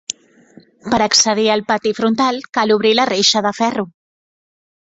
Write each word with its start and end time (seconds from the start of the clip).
Per 0.93 0.99
accedir 1.05 1.45
al 1.57 1.63
pati 1.67 1.93
frontal, 1.99 2.41
cal 2.59 2.75
obrir 2.79 2.95
la 3.01 3.07
reixa 3.13 3.45
de 3.51 3.55
ferro. 3.61 3.89